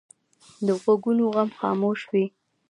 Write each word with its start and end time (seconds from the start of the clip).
د 0.65 0.67
غوږونو 0.81 1.23
غم 1.35 1.49
خاموش 1.59 1.99
وي 2.11 2.25